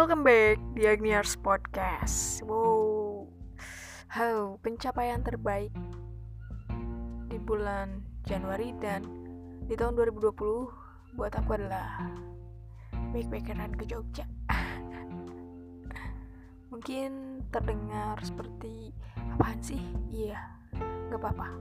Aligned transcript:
Welcome 0.00 0.24
back 0.24 0.56
di 0.72 0.88
Agniars 0.88 1.36
Podcast. 1.36 2.40
Wow, 2.48 3.28
how 4.08 4.56
pencapaian 4.64 5.20
terbaik 5.20 5.68
di 7.28 7.36
bulan 7.36 8.00
Januari 8.24 8.72
dan 8.80 9.04
di 9.68 9.76
tahun 9.76 10.00
2020 10.00 11.20
buat 11.20 11.32
aku 11.36 11.52
adalah 11.52 12.00
baik-baikan 13.12 13.60
ke 13.76 13.84
Jogja. 13.84 14.24
Mungkin 16.72 17.44
terdengar 17.52 18.16
seperti 18.24 18.96
apaan 19.36 19.60
sih? 19.60 19.84
Iya, 20.08 20.40
gak 21.12 21.20
apa-apa. 21.20 21.60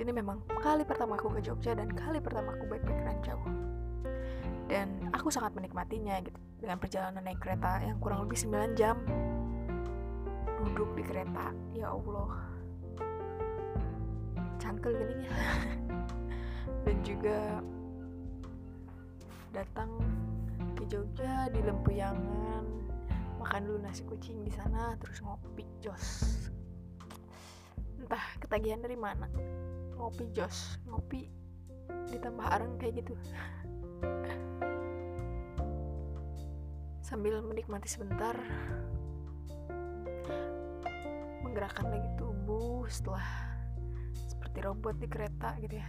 Ini 0.00 0.16
memang 0.16 0.48
kali 0.64 0.88
pertama 0.88 1.20
aku 1.20 1.28
ke 1.28 1.44
Jogja 1.44 1.76
dan 1.76 1.92
kali 1.92 2.24
pertama 2.24 2.56
aku 2.56 2.72
baik-baikan 2.72 3.20
jauh 3.20 3.74
aku 5.24 5.32
sangat 5.32 5.56
menikmatinya 5.56 6.20
gitu. 6.20 6.36
Dengan 6.60 6.76
perjalanan 6.76 7.24
naik 7.24 7.40
kereta 7.40 7.80
yang 7.80 7.96
kurang 7.96 8.28
lebih 8.28 8.36
9 8.44 8.76
jam. 8.76 9.00
Duduk 10.60 10.92
di 10.92 11.00
kereta 11.00 11.48
ya 11.72 11.96
Allah. 11.96 12.44
Cangkel 14.60 14.92
gini 14.92 15.24
dan 16.84 16.96
juga 17.00 17.64
datang 19.56 19.96
ke 20.76 20.84
Jogja 20.92 21.48
di 21.48 21.60
Lempuyangan 21.64 22.64
makan 23.40 23.60
dulu 23.64 23.80
nasi 23.80 24.04
kucing 24.04 24.44
di 24.44 24.52
sana 24.52 24.92
terus 25.00 25.24
ngopi 25.24 25.64
jos. 25.80 26.36
Entah 27.96 28.36
ketagihan 28.44 28.84
dari 28.84 29.00
mana. 29.00 29.24
Ngopi 29.96 30.36
jos. 30.36 30.76
Ngopi 30.84 31.32
ditambah 32.12 32.44
areng 32.44 32.76
kayak 32.76 33.00
gitu 33.00 33.16
sambil 37.04 37.44
menikmati 37.44 37.84
sebentar 37.84 38.32
menggerakkan 41.44 41.92
lagi 41.92 42.08
tubuh 42.16 42.88
setelah 42.88 43.28
seperti 44.24 44.64
robot 44.64 44.96
di 44.96 45.04
kereta 45.04 45.52
gitu 45.60 45.76
ya. 45.76 45.88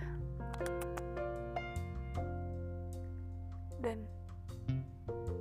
Dan 3.80 4.04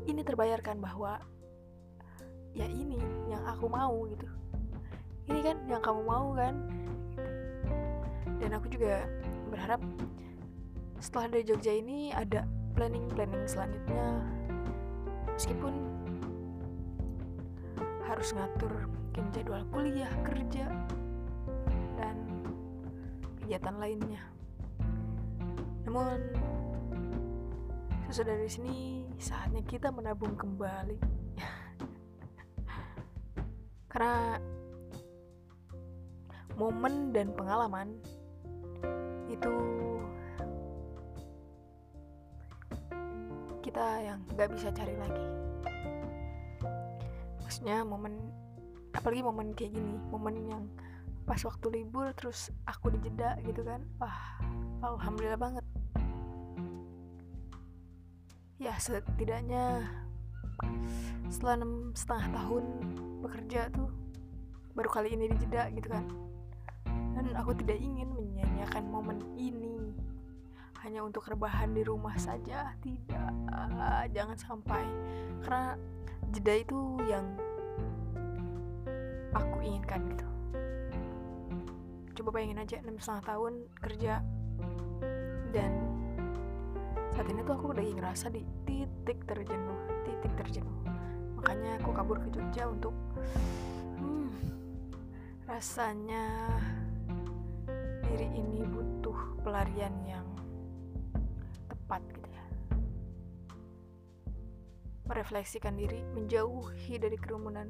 ini 0.07 0.23
terbayarkan 0.23 0.79
bahwa 0.79 1.19
ya 2.55 2.71
ini 2.71 3.03
yang 3.27 3.43
aku 3.43 3.67
mau 3.67 4.07
gitu. 4.07 4.31
Ini 5.27 5.41
kan 5.43 5.57
yang 5.67 5.83
kamu 5.83 6.03
mau 6.07 6.39
kan? 6.39 6.55
Dan 8.39 8.55
aku 8.55 8.71
juga 8.71 9.11
berharap 9.51 9.83
setelah 11.03 11.35
dari 11.35 11.43
Jogja 11.51 11.75
ini 11.75 12.15
ada 12.15 12.47
planning-planning 12.79 13.43
selanjutnya 13.51 14.23
meskipun 15.35 15.75
harus 18.07 18.31
ngatur 18.35 18.71
mungkin 18.87 19.25
jadwal 19.35 19.63
kuliah, 19.75 20.11
kerja, 20.23 20.67
dan 21.99 22.17
kegiatan 23.43 23.77
lainnya. 23.79 24.23
Namun 25.87 26.19
sesudah 28.07 28.39
dari 28.39 28.51
sini 28.51 28.75
saatnya 29.19 29.63
kita 29.67 29.91
menabung 29.91 30.39
kembali. 30.39 30.99
Karena 33.91 34.39
momen 36.55 37.11
dan 37.11 37.35
pengalaman 37.35 37.99
itu 39.27 39.51
kita 43.75 44.07
yang 44.07 44.23
nggak 44.39 44.55
bisa 44.55 44.71
cari 44.71 44.95
lagi. 44.95 45.27
Maksudnya 47.43 47.83
momen 47.83 48.15
apalagi 48.95 49.27
momen 49.27 49.51
kayak 49.51 49.75
gini 49.75 49.99
momen 50.15 50.47
yang 50.47 50.63
pas 51.27 51.43
waktu 51.43 51.83
libur 51.83 52.15
terus 52.15 52.55
aku 52.71 52.95
dijeda 52.95 53.35
gitu 53.43 53.67
kan. 53.67 53.83
Wah 53.99 54.39
alhamdulillah 54.79 55.35
banget. 55.35 55.67
Ya 58.63 58.79
setidaknya 58.79 59.91
setelah 61.27 61.59
enam 61.59 61.91
setengah 61.99 62.31
tahun 62.31 62.65
bekerja 63.27 63.75
tuh 63.75 63.91
baru 64.79 64.87
kali 64.87 65.19
ini 65.19 65.35
dijeda 65.35 65.75
gitu 65.75 65.91
kan. 65.91 66.07
Dan 67.19 67.35
aku 67.35 67.51
tidak 67.59 67.83
ingin 67.83 68.07
menyanyiakan 68.15 68.87
momen 68.87 69.19
ini 69.35 69.64
hanya 70.85 71.01
untuk 71.01 71.25
rebahan 71.25 71.73
di 71.73 71.81
rumah 71.81 72.15
saja 72.21 72.77
tidak. 72.85 73.33
Jangan 74.13 74.37
sampai. 74.37 74.85
Karena 75.41 75.75
jeda 76.29 76.55
itu 76.61 77.01
yang 77.09 77.25
aku 79.33 79.57
inginkan 79.65 80.05
gitu. 80.13 80.27
Coba 82.21 82.29
bayangin 82.39 82.63
aja 82.63 82.77
enam 82.85 83.01
setengah 83.01 83.25
tahun 83.27 83.53
kerja 83.81 84.15
dan 85.51 85.73
saat 87.15 87.31
ini 87.31 87.47
tuh 87.47 87.55
aku 87.55 87.67
udah 87.75 87.83
ngerasa 87.83 88.27
di 88.31 88.43
titik 88.67 89.23
terjenuh 89.27 89.79
titik 90.05 90.33
terjenuh. 90.37 90.79
Makanya 91.39 91.81
aku 91.83 91.91
kabur 91.95 92.19
ke 92.23 92.29
Jogja 92.35 92.71
untuk 92.71 92.95
hmm, 93.99 94.31
rasanya 95.47 96.27
diri 98.09 98.29
ini 98.35 98.63
butuh 98.67 99.43
pelarian 99.43 99.95
yang 100.07 100.27
tepat 101.85 102.01
gitu 102.17 102.29
ya. 102.33 102.45
Merefleksikan 105.05 105.77
diri 105.77 106.01
menjauhi 106.17 106.97
dari 106.97 107.21
kerumunan 107.21 107.69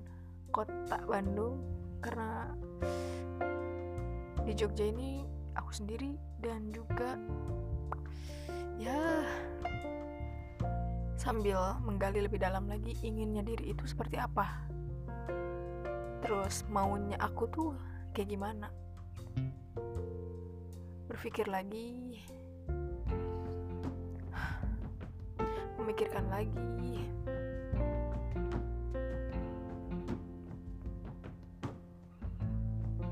kota 0.55 1.03
Bandung. 1.03 1.59
Karena 1.99 2.47
di 4.47 4.55
Jogja 4.55 4.87
ini 4.87 5.27
aku 5.59 5.71
sendiri 5.75 6.15
dan 6.39 6.71
juga 6.71 7.19
ya 8.79 9.25
sambil 11.19 11.81
menggali 11.81 12.23
lebih 12.23 12.39
dalam 12.39 12.69
lagi 12.71 12.95
inginnya 13.03 13.43
diri 13.43 13.75
itu 13.75 13.83
seperti 13.83 14.15
apa. 14.21 14.69
Terus 16.23 16.63
maunya 16.71 17.19
aku 17.19 17.51
tuh 17.51 17.71
kayak 18.15 18.31
gimana? 18.31 18.69
Berpikir 21.11 21.49
lagi 21.51 22.21
memikirkan 25.85 26.25
lagi. 26.33 27.05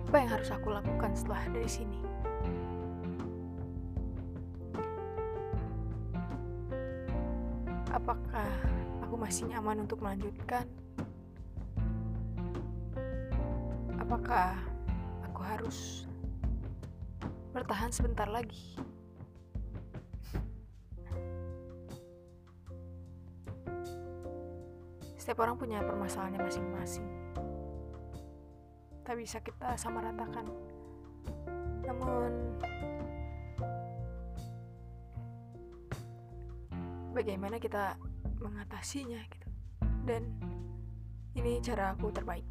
Apa 0.09 0.17
yang 0.17 0.31
harus 0.33 0.49
aku 0.49 0.73
lakukan 0.73 1.13
setelah 1.13 1.45
dari 1.53 1.69
sini? 1.69 2.01
Apakah 7.93 8.49
aku 9.05 9.21
masih 9.21 9.53
nyaman 9.53 9.85
untuk 9.85 10.01
melanjutkan? 10.01 10.65
Apakah 14.01 14.57
aku 15.29 15.41
harus 15.45 16.09
bertahan 17.53 17.93
sebentar 17.93 18.29
lagi 18.33 18.81
Setiap 25.23 25.47
orang 25.47 25.55
punya 25.55 25.79
permasalahannya 25.87 26.43
masing-masing. 26.43 27.07
Tak 29.07 29.15
bisa 29.15 29.39
kita 29.39 29.79
sama 29.79 30.03
ratakan. 30.03 30.51
Namun, 31.87 32.59
bagaimana 37.15 37.63
kita 37.63 37.95
mengatasinya 38.43 39.23
gitu. 39.31 39.47
Dan 40.11 40.27
ini 41.39 41.63
cara 41.63 41.95
aku 41.95 42.11
terbaik. 42.11 42.43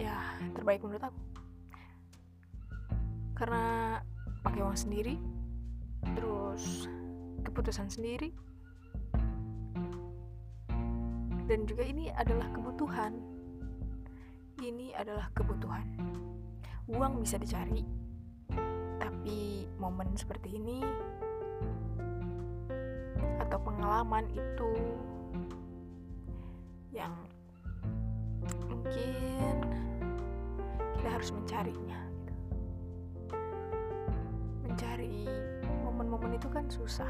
Ya, 0.00 0.16
terbaik 0.56 0.80
menurut 0.80 1.12
aku. 1.12 1.20
Karena 3.36 4.00
pakai 4.40 4.64
uang 4.64 4.80
sendiri, 4.80 5.20
terus 6.16 6.88
keputusan 7.44 7.92
sendiri, 7.92 8.32
dan 11.48 11.64
juga 11.64 11.82
ini 11.88 12.12
adalah 12.12 12.44
kebutuhan. 12.52 13.16
Ini 14.60 14.92
adalah 15.00 15.32
kebutuhan. 15.32 15.88
Uang 16.92 17.24
bisa 17.24 17.40
dicari. 17.40 17.80
Tapi 19.00 19.64
momen 19.80 20.12
seperti 20.12 20.60
ini 20.60 20.84
atau 23.40 23.56
pengalaman 23.64 24.28
itu 24.28 24.72
yang 26.92 27.16
mungkin 28.68 29.64
kita 31.00 31.08
harus 31.08 31.32
mencarinya 31.32 32.00
gitu. 32.12 32.34
mencari 34.68 35.24
momen-momen 35.86 36.36
itu 36.36 36.48
kan 36.52 36.68
susah 36.68 37.08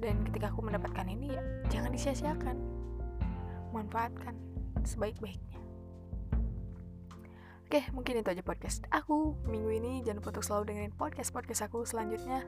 dan 0.00 0.22
ketika 0.28 0.52
aku 0.52 0.60
mendapatkan 0.64 1.06
ini 1.08 1.32
ya 1.32 1.42
jangan 1.72 1.90
disia-siakan 1.92 2.56
manfaatkan 3.72 4.36
sebaik-baiknya 4.84 5.56
Oke, 7.66 7.82
mungkin 7.90 8.22
itu 8.22 8.30
aja 8.30 8.46
podcast 8.46 8.86
aku 8.94 9.34
minggu 9.50 9.74
ini. 9.74 9.92
Jangan 10.06 10.22
lupa 10.22 10.30
untuk 10.38 10.46
selalu 10.46 10.64
dengerin 10.70 10.94
podcast-podcast 10.94 11.66
aku 11.66 11.82
selanjutnya. 11.82 12.46